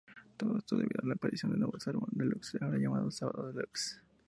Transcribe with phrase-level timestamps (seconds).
[0.35, 4.01] Todo esto debido a la aparición del nuevo Sálvame Deluxe, ahora llamado "Sábado Deluxe".